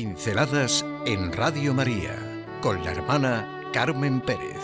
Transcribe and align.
Pinceladas 0.00 0.86
en 1.04 1.30
Radio 1.30 1.74
María 1.74 2.16
con 2.62 2.82
la 2.82 2.92
hermana 2.92 3.68
Carmen 3.70 4.22
Pérez. 4.22 4.56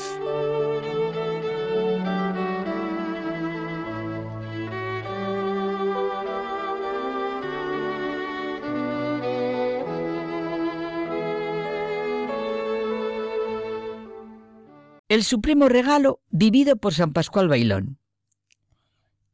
El 15.11 15.23
supremo 15.23 15.69
regalo 15.69 16.23
vivido 16.31 16.77
por 16.77 16.95
San 16.95 17.13
Pascual 17.13 17.49
Bailón. 17.49 17.99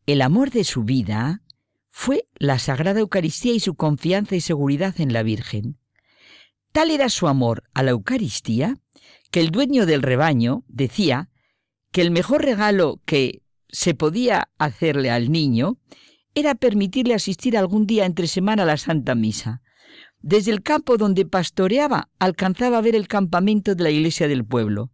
El 0.07 0.21
amor 0.21 0.51
de 0.51 0.65
su 0.65 0.83
vida 0.83 1.43
fue 1.91 2.27
la 2.35 2.59
Sagrada 2.59 2.99
Eucaristía 2.99 3.55
y 3.55 3.61
su 3.61 3.77
confianza 3.77 4.35
y 4.35 4.41
seguridad 4.41 5.01
en 5.01 5.13
la 5.13 5.23
Virgen. 5.23 5.79
Tal 6.73 6.91
era 6.91 7.11
su 7.11 7.29
amor 7.29 7.65
a 7.75 7.83
la 7.83 7.91
Eucaristía 7.91 8.77
que 9.31 9.41
el 9.41 9.51
dueño 9.51 9.87
del 9.87 10.03
rebaño 10.03 10.65
decía 10.69 11.29
que 11.93 12.01
el 12.01 12.11
mejor 12.11 12.45
regalo 12.45 13.01
que 13.05 13.43
se 13.69 13.95
podía 13.95 14.49
hacerle 14.59 15.11
al 15.11 15.31
niño 15.31 15.79
era 16.35 16.55
permitirle 16.55 17.15
asistir 17.15 17.57
algún 17.57 17.87
día 17.87 18.07
entre 18.07 18.27
semana 18.27 18.63
a 18.63 18.67
la 18.67 18.79
Santa 18.79 19.15
Misa. 19.15 19.61
Desde 20.21 20.51
el 20.51 20.63
campo 20.63 20.97
donde 20.97 21.27
pastoreaba 21.27 22.09
alcanzaba 22.19 22.79
a 22.79 22.83
ver 22.83 22.97
el 22.97 23.09
campamento 23.09 23.75
de 23.75 23.85
la 23.85 23.91
iglesia 23.91 24.29
del 24.29 24.45
pueblo. 24.45 24.91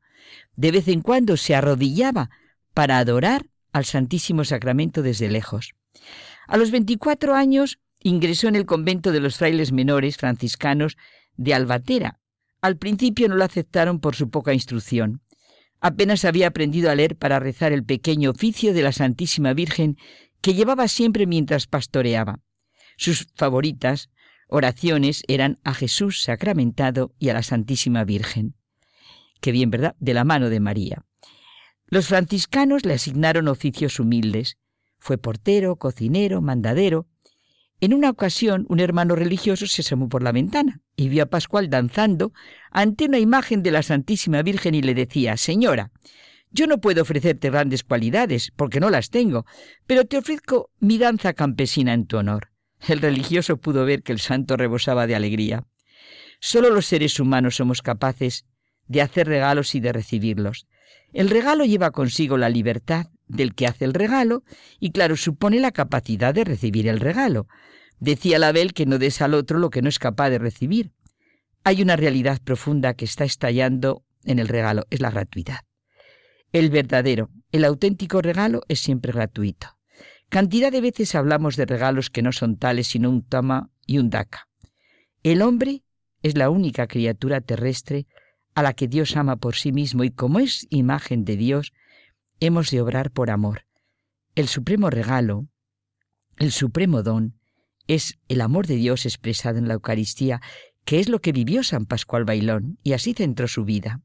De 0.57 0.73
vez 0.73 0.89
en 0.89 1.01
cuando 1.01 1.37
se 1.37 1.55
arrodillaba 1.55 2.31
para 2.75 2.99
adorar 2.99 3.47
al 3.73 3.85
Santísimo 3.85 4.45
Sacramento 4.45 5.03
desde 5.03 5.29
lejos. 5.29 5.75
A 6.49 6.57
los 6.57 6.71
24 6.71 7.35
años 7.35 7.79
ingresó 8.01 8.49
en 8.49 8.57
el 8.57 8.67
convento 8.67 9.13
de 9.13 9.21
los 9.21 9.37
frailes 9.37 9.71
menores 9.73 10.17
franciscanos 10.17 10.97
de 11.39 11.55
Albatera. 11.55 12.21
Al 12.61 12.77
principio 12.77 13.29
no 13.29 13.37
lo 13.37 13.45
aceptaron 13.45 14.01
por 14.01 14.15
su 14.15 14.29
poca 14.29 14.53
instrucción. 14.53 15.23
Apenas 15.81 16.25
había 16.27 16.49
aprendido 16.49 16.91
a 16.91 16.95
leer 16.95 17.17
para 17.17 17.39
rezar 17.39 17.73
el 17.73 17.85
pequeño 17.85 18.31
oficio 18.31 18.75
de 18.75 18.83
la 18.83 18.93
Santísima 18.93 19.55
Virgen 19.55 19.97
que 20.43 20.55
llevaba 20.55 20.89
siempre 20.89 21.27
mientras 21.27 21.67
pastoreaba. 21.67 22.41
Sus 22.97 23.29
favoritas 23.35 24.11
oraciones 24.49 25.23
eran 25.29 25.61
a 25.63 25.73
Jesús 25.75 26.23
sacramentado 26.23 27.15
y 27.19 27.29
a 27.29 27.35
la 27.35 27.43
Santísima 27.43 28.05
Virgen. 28.05 28.55
Qué 29.41 29.53
bien, 29.53 29.71
¿verdad? 29.71 29.95
De 30.01 30.15
la 30.15 30.25
mano 30.25 30.51
de 30.51 30.59
María. 30.59 31.05
Los 31.87 32.09
franciscanos 32.09 32.85
le 32.85 32.95
asignaron 32.95 33.49
oficios 33.49 34.01
humildes. 34.01 34.59
Fue 34.99 35.17
portero, 35.17 35.77
cocinero, 35.77 36.43
mandadero. 36.43 37.07
En 37.81 37.95
una 37.95 38.11
ocasión, 38.11 38.67
un 38.69 38.81
hermano 38.81 39.15
religioso 39.15 39.67
se 39.67 39.83
asomó 39.83 40.09
por 40.09 40.25
la 40.25 40.33
ventana 40.33 40.81
y 40.97 41.09
vio 41.09 41.23
a 41.23 41.27
Pascual 41.27 41.71
danzando 41.71 42.33
ante 42.73 43.05
una 43.05 43.21
imagen 43.21 43.63
de 43.63 43.71
la 43.71 43.85
Santísima 43.85 44.43
Virgen 44.43 44.75
y 44.75 44.83
le 44.83 44.95
decía, 44.95 45.37
Señora, 45.37 45.93
yo 46.51 46.67
no 46.67 46.79
puedo 46.79 47.03
ofrecerte 47.03 47.51
grandes 47.51 47.85
cualidades, 47.85 48.53
porque 48.57 48.81
no 48.81 48.91
las 48.91 49.11
tengo, 49.11 49.47
pero 49.87 50.07
te 50.07 50.19
ofrezco 50.19 50.71
mi 50.81 50.99
danza 50.99 51.35
campesina 51.35 51.93
en 51.93 52.07
tu 52.07 52.17
honor. 52.17 52.51
El 52.89 53.01
religioso 53.01 53.59
pudo 53.59 53.85
ver 53.85 54.03
que 54.03 54.13
el 54.13 54.19
santo 54.19 54.57
rebosaba 54.57 55.07
de 55.07 55.15
alegría. 55.15 55.65
Solo 56.41 56.71
los 56.71 56.87
seres 56.87 57.21
humanos 57.21 57.57
somos 57.57 57.83
capaces 57.83 58.45
de 58.87 59.03
hacer 59.03 59.29
regalos 59.29 59.75
y 59.75 59.81
de 59.81 59.93
recibirlos. 59.93 60.67
El 61.13 61.31
regalo 61.31 61.65
lleva 61.65 61.91
consigo 61.93 62.39
la 62.39 62.49
libertad 62.49 63.07
del 63.29 63.55
que 63.55 63.67
hace 63.67 63.85
el 63.85 63.95
regalo 63.95 64.43
y 64.81 64.91
claro, 64.91 65.17
supone 65.17 65.61
la 65.61 65.73
capacidad 65.73 66.35
de 66.35 66.45
recibir 66.45 66.89
el 66.89 67.01
regalo. 67.01 67.47
Decía 68.01 68.39
Label 68.39 68.75
que 68.75 68.87
no 68.87 68.99
des 68.99 69.21
al 69.23 69.35
otro 69.35 69.59
lo 69.59 69.71
que 69.71 69.83
no 69.83 69.89
es 69.89 69.99
capaz 69.99 70.31
de 70.31 70.39
recibir. 70.39 70.93
Hay 71.65 71.83
una 71.83 71.97
realidad 71.97 72.41
profunda 72.43 72.95
que 72.95 73.05
está 73.05 73.25
estallando 73.25 74.05
en 74.25 74.39
el 74.39 74.49
regalo, 74.49 74.87
es 74.91 75.01
la 75.01 75.11
gratuidad. 75.11 75.61
El 76.53 76.71
verdadero, 76.71 77.31
el 77.53 77.65
auténtico 77.65 78.23
regalo 78.23 78.63
es 78.69 78.81
siempre 78.81 79.13
gratuito. 79.13 79.79
Cantidad 80.29 80.71
de 80.71 80.81
veces 80.81 81.15
hablamos 81.15 81.57
de 81.57 81.67
regalos 81.67 82.11
que 82.11 82.23
no 82.23 82.33
son 82.33 82.57
tales 82.57 82.89
sino 82.89 83.11
un 83.11 83.23
tama 83.23 83.71
y 83.87 83.99
un 83.99 84.11
daca. 84.11 84.49
El 85.23 85.43
hombre 85.43 85.83
es 86.23 86.37
la 86.37 86.51
única 86.51 86.87
criatura 86.87 87.41
terrestre 87.41 88.07
a 88.55 88.63
la 88.63 88.73
que 88.73 88.89
Dios 88.89 89.17
ama 89.17 89.37
por 89.37 89.55
sí 89.55 89.73
mismo 89.73 90.05
y 90.05 90.11
como 90.11 90.41
es 90.41 90.67
imagen 90.71 91.25
de 91.25 91.37
Dios, 91.37 91.73
hemos 92.41 92.71
de 92.71 92.81
obrar 92.81 93.11
por 93.11 93.31
amor. 93.31 93.67
El 94.35 94.49
supremo 94.49 94.91
regalo, 94.91 95.49
el 96.37 96.53
supremo 96.53 97.03
don, 97.03 97.39
es 97.87 98.19
el 98.29 98.41
amor 98.41 98.67
de 98.67 98.77
Dios 98.77 99.07
expresado 99.07 99.59
en 99.59 99.67
la 99.67 99.75
Eucaristía, 99.75 100.41
que 100.85 101.01
es 101.01 101.09
lo 101.09 101.21
que 101.21 101.33
vivió 101.33 101.63
San 101.63 101.87
Pascual 101.87 102.25
Bailón, 102.25 102.79
y 102.83 102.93
así 102.93 103.15
centró 103.15 103.49
su 103.49 103.65
vida. 103.65 104.01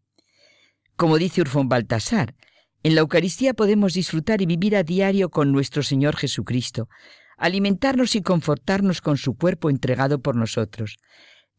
Como 0.96 1.18
dice 1.18 1.42
Urfón 1.42 1.70
Baltasar, 1.70 2.36
en 2.82 2.96
la 2.96 3.02
Eucaristía 3.02 3.54
podemos 3.54 3.94
disfrutar 3.94 4.42
y 4.42 4.46
vivir 4.46 4.76
a 4.76 4.84
diario 4.84 5.30
con 5.30 5.52
nuestro 5.52 5.84
Señor 5.84 6.16
Jesucristo, 6.16 6.90
alimentarnos 7.38 8.16
y 8.16 8.22
confortarnos 8.22 9.02
con 9.02 9.18
su 9.18 9.36
cuerpo 9.36 9.70
entregado 9.70 10.22
por 10.22 10.36
nosotros. 10.36 10.98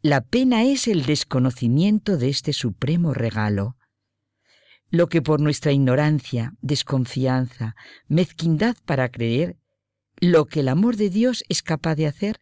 La 0.03 0.21
pena 0.21 0.65
es 0.65 0.89
el 0.89 1.06
desconocimiento 1.06 2.17
de 2.17 2.29
este 2.29 2.53
supremo 2.53 3.15
regalo 3.15 3.77
lo 4.91 5.09
que 5.09 5.22
por 5.22 5.41
nuestra 5.41 5.72
ignorancia, 5.72 6.55
desconfianza, 6.61 7.75
mezquindad 8.06 8.77
para 8.84 9.09
creer, 9.09 9.56
lo 10.21 10.47
que 10.47 10.61
el 10.61 10.69
amor 10.69 10.97
de 10.97 11.11
Dios 11.11 11.45
es 11.49 11.62
capaz 11.62 11.97
de 11.97 12.06
hacer, 12.06 12.41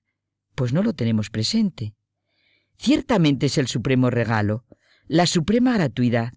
pues 0.55 0.73
no 0.73 0.83
lo 0.83 0.93
tenemos 0.93 1.31
presente. 1.31 1.95
Ciertamente 2.79 3.47
es 3.47 3.59
el 3.59 3.69
supremo 3.69 4.11
regalo, 4.11 4.65
la 5.07 5.27
suprema 5.27 5.75
gratuidad. 5.75 6.33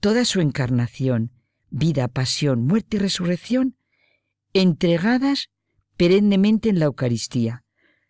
Toda 0.00 0.24
su 0.24 0.40
encarnación, 0.40 1.32
vida, 1.70 2.08
pasión, 2.08 2.66
muerte 2.66 2.96
y 2.96 3.00
resurrección, 3.00 3.76
entregadas 4.52 5.50
perennemente 5.96 6.68
en 6.68 6.78
la 6.78 6.86
Eucaristía. 6.86 7.64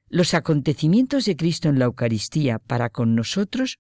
Los 0.09 0.35
acontecimientos 0.35 1.25
de 1.25 1.37
Cristo 1.37 1.69
en 1.69 1.79
la 1.79 1.87
Eucaristía 1.87 2.59
para 2.59 2.91
con 2.91 3.15
nosotros 3.15 3.79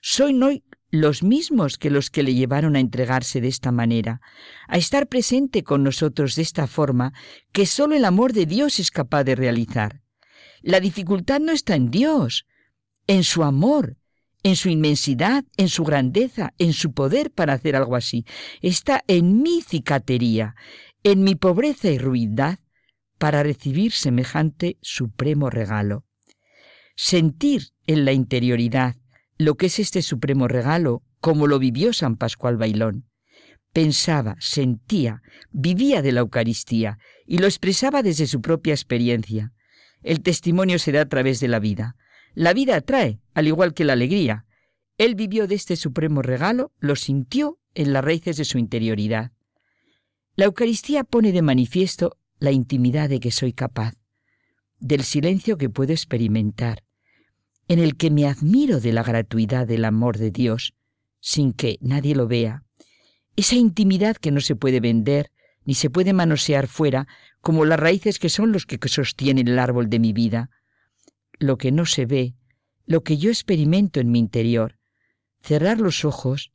son 0.00 0.42
hoy 0.42 0.64
los 0.92 1.22
mismos 1.22 1.78
que 1.78 1.88
los 1.88 2.10
que 2.10 2.22
le 2.22 2.34
llevaron 2.34 2.76
a 2.76 2.80
entregarse 2.80 3.40
de 3.40 3.48
esta 3.48 3.72
manera, 3.72 4.20
a 4.68 4.76
estar 4.76 5.08
presente 5.08 5.64
con 5.64 5.82
nosotros 5.82 6.36
de 6.36 6.42
esta 6.42 6.66
forma 6.66 7.14
que 7.50 7.64
sólo 7.64 7.96
el 7.96 8.04
amor 8.04 8.34
de 8.34 8.44
Dios 8.44 8.78
es 8.78 8.90
capaz 8.90 9.24
de 9.24 9.34
realizar. 9.34 10.02
La 10.60 10.80
dificultad 10.80 11.40
no 11.40 11.50
está 11.50 11.76
en 11.76 11.90
Dios, 11.90 12.46
en 13.06 13.24
su 13.24 13.42
amor, 13.42 13.96
en 14.42 14.54
su 14.54 14.68
inmensidad, 14.68 15.44
en 15.56 15.70
su 15.70 15.82
grandeza, 15.82 16.52
en 16.58 16.74
su 16.74 16.92
poder 16.92 17.30
para 17.30 17.54
hacer 17.54 17.74
algo 17.74 17.96
así. 17.96 18.26
Está 18.60 19.02
en 19.08 19.40
mi 19.40 19.62
cicatería, 19.62 20.54
en 21.04 21.24
mi 21.24 21.36
pobreza 21.36 21.90
y 21.90 21.96
ruindad, 21.96 22.58
para 23.16 23.42
recibir 23.42 23.92
semejante 23.92 24.76
supremo 24.82 25.48
regalo. 25.48 26.04
Sentir 26.96 27.68
en 27.86 28.04
la 28.04 28.12
interioridad 28.12 28.96
lo 29.44 29.56
que 29.56 29.66
es 29.66 29.78
este 29.78 30.02
supremo 30.02 30.48
regalo, 30.48 31.02
como 31.20 31.46
lo 31.46 31.58
vivió 31.58 31.92
San 31.92 32.16
Pascual 32.16 32.56
Bailón. 32.56 33.06
Pensaba, 33.72 34.36
sentía, 34.38 35.22
vivía 35.50 36.02
de 36.02 36.12
la 36.12 36.20
Eucaristía 36.20 36.98
y 37.26 37.38
lo 37.38 37.46
expresaba 37.46 38.02
desde 38.02 38.26
su 38.26 38.40
propia 38.40 38.74
experiencia. 38.74 39.52
El 40.02 40.20
testimonio 40.20 40.78
se 40.78 40.92
da 40.92 41.02
a 41.02 41.08
través 41.08 41.40
de 41.40 41.48
la 41.48 41.58
vida. 41.58 41.96
La 42.34 42.52
vida 42.52 42.76
atrae, 42.76 43.20
al 43.34 43.46
igual 43.46 43.72
que 43.72 43.84
la 43.84 43.94
alegría. 43.94 44.46
Él 44.98 45.14
vivió 45.14 45.46
de 45.46 45.54
este 45.54 45.76
supremo 45.76 46.22
regalo, 46.22 46.72
lo 46.78 46.96
sintió 46.96 47.58
en 47.74 47.92
las 47.92 48.04
raíces 48.04 48.36
de 48.36 48.44
su 48.44 48.58
interioridad. 48.58 49.32
La 50.34 50.46
Eucaristía 50.46 51.04
pone 51.04 51.32
de 51.32 51.42
manifiesto 51.42 52.18
la 52.38 52.52
intimidad 52.52 53.08
de 53.08 53.20
que 53.20 53.30
soy 53.30 53.52
capaz, 53.52 53.94
del 54.78 55.04
silencio 55.04 55.56
que 55.56 55.70
puedo 55.70 55.92
experimentar, 55.92 56.82
en 57.68 57.78
el 57.78 57.96
que 57.96 58.10
me 58.10 58.26
admiro 58.26 58.80
de 58.80 58.92
la 58.92 59.02
gratuidad 59.02 59.66
del 59.66 59.84
amor 59.84 60.18
de 60.18 60.30
Dios, 60.30 60.74
sin 61.20 61.52
que 61.52 61.78
nadie 61.80 62.14
lo 62.14 62.26
vea. 62.26 62.64
Esa 63.36 63.54
intimidad 63.54 64.16
que 64.16 64.30
no 64.30 64.40
se 64.40 64.56
puede 64.56 64.80
vender 64.80 65.30
ni 65.64 65.74
se 65.74 65.90
puede 65.90 66.12
manosear 66.12 66.66
fuera, 66.66 67.06
como 67.40 67.64
las 67.64 67.78
raíces 67.78 68.18
que 68.18 68.28
son 68.28 68.52
los 68.52 68.66
que 68.66 68.78
sostienen 68.88 69.48
el 69.48 69.58
árbol 69.58 69.88
de 69.88 69.98
mi 69.98 70.12
vida. 70.12 70.50
Lo 71.38 71.56
que 71.56 71.72
no 71.72 71.86
se 71.86 72.06
ve, 72.06 72.34
lo 72.86 73.02
que 73.02 73.16
yo 73.16 73.30
experimento 73.30 74.00
en 74.00 74.10
mi 74.10 74.18
interior, 74.18 74.78
cerrar 75.40 75.80
los 75.80 76.04
ojos 76.04 76.52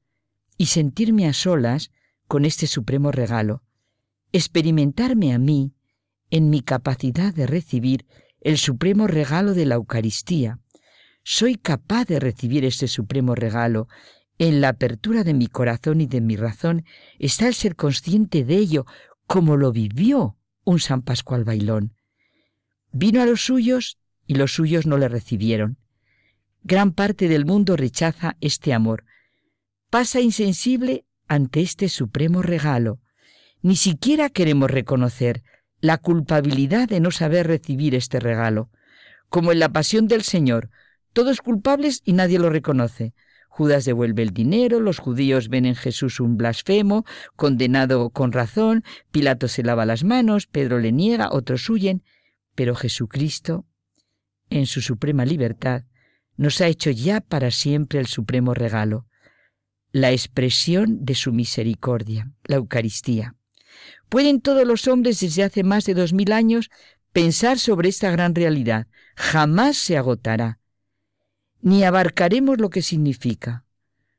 y 0.57 0.67
sentirme 0.67 1.27
a 1.27 1.33
solas 1.33 1.91
con 2.27 2.45
este 2.45 2.67
supremo 2.67 3.11
regalo, 3.11 3.63
experimentarme 4.33 5.33
a 5.33 5.37
mí 5.37 5.73
en 6.29 6.49
mi 6.49 6.61
capacidad 6.61 7.33
de 7.33 7.47
recibir 7.47 8.05
el 8.41 8.57
supremo 8.57 9.07
regalo 9.07 9.53
de 9.53 9.65
la 9.65 9.75
Eucaristía, 9.75 10.59
soy 11.29 11.55
capaz 11.55 12.05
de 12.05 12.21
recibir 12.21 12.63
este 12.63 12.87
supremo 12.87 13.35
regalo. 13.35 13.89
En 14.37 14.61
la 14.61 14.69
apertura 14.69 15.25
de 15.25 15.33
mi 15.33 15.47
corazón 15.47 15.99
y 15.99 16.05
de 16.05 16.21
mi 16.21 16.37
razón 16.37 16.85
está 17.19 17.49
el 17.49 17.53
ser 17.53 17.75
consciente 17.75 18.45
de 18.45 18.55
ello, 18.55 18.85
como 19.25 19.57
lo 19.57 19.73
vivió 19.73 20.37
un 20.63 20.79
San 20.79 21.01
Pascual 21.01 21.43
Bailón. 21.43 21.93
Vino 22.93 23.21
a 23.21 23.25
los 23.25 23.41
suyos 23.41 23.99
y 24.25 24.35
los 24.35 24.53
suyos 24.53 24.85
no 24.85 24.97
le 24.97 25.09
recibieron. 25.09 25.77
Gran 26.63 26.93
parte 26.93 27.27
del 27.27 27.45
mundo 27.45 27.75
rechaza 27.75 28.37
este 28.39 28.73
amor. 28.73 29.03
Pasa 29.89 30.21
insensible 30.21 31.03
ante 31.27 31.59
este 31.59 31.89
supremo 31.89 32.41
regalo. 32.41 33.01
Ni 33.61 33.75
siquiera 33.75 34.29
queremos 34.29 34.71
reconocer 34.71 35.43
la 35.81 35.97
culpabilidad 35.97 36.87
de 36.87 37.01
no 37.01 37.11
saber 37.11 37.47
recibir 37.47 37.95
este 37.95 38.21
regalo. 38.21 38.69
Como 39.27 39.51
en 39.51 39.59
la 39.59 39.67
pasión 39.67 40.07
del 40.07 40.21
Señor, 40.21 40.69
todos 41.17 41.41
culpables 41.41 42.03
y 42.05 42.13
nadie 42.13 42.37
lo 42.37 42.51
reconoce. 42.51 43.15
Judas 43.49 43.85
devuelve 43.85 44.21
el 44.21 44.35
dinero, 44.35 44.79
los 44.79 44.99
judíos 44.99 45.49
ven 45.49 45.65
en 45.65 45.73
Jesús 45.73 46.19
un 46.19 46.37
blasfemo, 46.37 47.05
condenado 47.35 48.11
con 48.11 48.31
razón, 48.31 48.83
Pilato 49.09 49.47
se 49.47 49.63
lava 49.63 49.87
las 49.87 50.03
manos, 50.03 50.45
Pedro 50.45 50.77
le 50.77 50.91
niega, 50.91 51.29
otros 51.31 51.67
huyen, 51.71 52.03
pero 52.53 52.75
Jesucristo, 52.75 53.65
en 54.51 54.67
su 54.67 54.79
suprema 54.79 55.25
libertad, 55.25 55.85
nos 56.35 56.61
ha 56.61 56.67
hecho 56.67 56.91
ya 56.91 57.19
para 57.19 57.49
siempre 57.49 57.99
el 57.99 58.05
supremo 58.05 58.53
regalo, 58.53 59.07
la 59.91 60.11
expresión 60.11 61.03
de 61.03 61.15
su 61.15 61.33
misericordia, 61.33 62.31
la 62.43 62.57
Eucaristía. 62.57 63.33
Pueden 64.07 64.39
todos 64.39 64.67
los 64.67 64.87
hombres 64.87 65.19
desde 65.21 65.41
hace 65.41 65.63
más 65.63 65.85
de 65.85 65.95
dos 65.95 66.13
mil 66.13 66.31
años 66.31 66.69
pensar 67.11 67.57
sobre 67.57 67.89
esta 67.89 68.11
gran 68.11 68.35
realidad. 68.35 68.85
Jamás 69.15 69.77
se 69.77 69.97
agotará 69.97 70.59
ni 71.61 71.83
abarcaremos 71.83 72.59
lo 72.59 72.69
que 72.69 72.81
significa. 72.81 73.65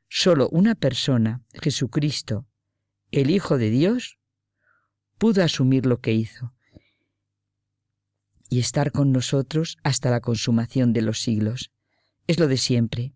Solo 0.07 0.49
una 0.49 0.75
persona, 0.75 1.43
Jesucristo, 1.53 2.47
el 3.11 3.29
Hijo 3.29 3.57
de 3.57 3.69
Dios, 3.69 4.17
pudo 5.17 5.43
asumir 5.43 5.85
lo 5.85 5.99
que 5.99 6.13
hizo 6.13 6.53
y 8.49 8.59
estar 8.59 8.91
con 8.91 9.11
nosotros 9.11 9.77
hasta 9.83 10.09
la 10.09 10.21
consumación 10.21 10.91
de 10.91 11.03
los 11.03 11.21
siglos. 11.21 11.71
Es 12.27 12.39
lo 12.39 12.47
de 12.47 12.57
siempre. 12.57 13.13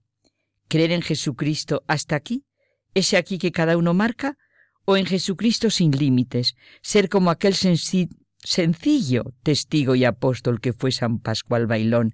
¿Creer 0.68 0.92
en 0.92 1.02
Jesucristo 1.02 1.84
hasta 1.88 2.16
aquí? 2.16 2.46
¿Ese 2.94 3.18
aquí 3.18 3.40
que 3.40 3.52
cada 3.52 3.78
uno 3.78 3.94
marca? 3.94 4.38
¿O 4.86 4.98
en 4.98 5.06
Jesucristo 5.06 5.70
sin 5.70 5.92
límites? 5.92 6.56
Ser 6.82 7.10
como 7.10 7.32
aquel 7.32 7.56
sencillo 7.56 9.34
testigo 9.42 9.96
y 9.96 10.06
apóstol 10.06 10.62
que 10.62 10.74
fue 10.74 10.92
San 10.92 11.20
Pascual 11.20 11.66
Bailón, 11.66 12.14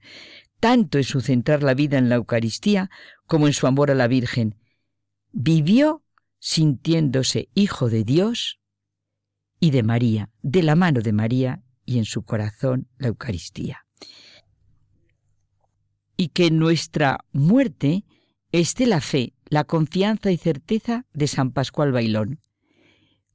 tanto 0.60 0.98
en 0.98 1.04
su 1.04 1.22
centrar 1.22 1.64
la 1.64 1.74
vida 1.74 1.98
en 1.98 2.10
la 2.10 2.16
Eucaristía 2.16 2.90
como 3.26 3.48
en 3.48 3.54
su 3.54 3.68
amor 3.68 3.92
a 3.92 3.96
la 3.96 4.08
Virgen. 4.08 4.56
Vivió 5.32 6.04
sintiéndose 6.40 7.50
hijo 7.54 7.90
de 7.90 8.04
Dios 8.04 8.60
y 9.60 9.72
de 9.72 9.84
María, 9.84 10.30
de 10.42 10.64
la 10.64 10.76
mano 10.76 11.02
de 11.02 11.14
María 11.14 11.64
y 11.86 11.98
en 11.98 12.06
su 12.06 12.24
corazón 12.24 12.88
la 12.98 13.08
Eucaristía. 13.08 13.86
Y 16.16 16.30
que 16.30 16.48
en 16.48 16.60
nuestra 16.60 17.26
muerte 17.32 18.06
esté 18.52 18.86
la 18.86 19.02
fe, 19.02 19.34
la 19.46 19.64
confianza 19.64 20.32
y 20.32 20.38
certeza 20.38 21.06
de 21.14 21.28
San 21.28 21.52
Pascual 21.52 21.92
Bailón. 21.92 22.42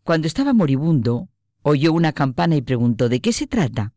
Cuando 0.02 0.26
estaba 0.26 0.52
moribundo, 0.52 1.28
oyó 1.62 1.92
una 1.92 2.12
campana 2.12 2.56
y 2.56 2.62
preguntó 2.62 3.08
¿de 3.08 3.20
qué 3.20 3.32
se 3.32 3.46
trata? 3.46 3.94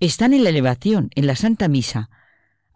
Están 0.00 0.32
en 0.32 0.44
la 0.44 0.50
elevación, 0.50 1.10
en 1.14 1.26
la 1.26 1.36
Santa 1.36 1.68
Misa. 1.68 2.10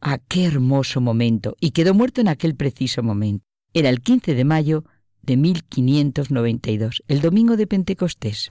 ¡Ah, 0.04 0.18
qué 0.18 0.46
hermoso 0.46 1.00
momento! 1.00 1.54
Y 1.60 1.70
quedó 1.70 1.94
muerto 1.94 2.20
en 2.20 2.26
aquel 2.26 2.56
preciso 2.56 3.04
momento. 3.04 3.44
Era 3.72 3.88
el 3.88 4.00
15 4.00 4.34
de 4.34 4.44
mayo 4.44 4.84
de 5.22 5.36
1592, 5.36 7.04
el 7.06 7.20
domingo 7.20 7.56
de 7.56 7.68
Pentecostés. 7.68 8.48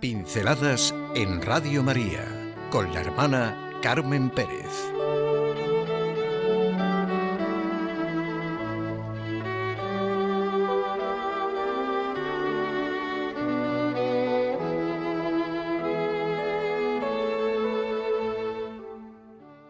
Pinceladas 0.00 0.92
en 1.14 1.40
Radio 1.40 1.84
María 1.84 2.26
con 2.72 2.92
la 2.92 3.00
hermana 3.00 3.78
Carmen 3.80 4.30
Pérez. 4.30 4.99